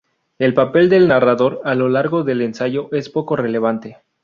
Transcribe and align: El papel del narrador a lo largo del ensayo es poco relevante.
El 0.39 0.55
papel 0.55 0.89
del 0.89 1.07
narrador 1.07 1.61
a 1.63 1.75
lo 1.75 1.87
largo 1.87 2.23
del 2.23 2.41
ensayo 2.41 2.89
es 2.91 3.07
poco 3.11 3.35
relevante. 3.35 3.99